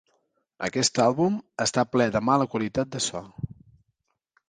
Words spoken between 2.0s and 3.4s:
de mala qualitat de so.